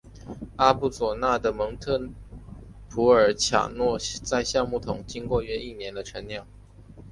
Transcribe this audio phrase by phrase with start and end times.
[0.55, 2.09] 阿布鲁佐的蒙特
[2.89, 6.47] 普尔恰诺在橡木桶经过约一年的陈酿。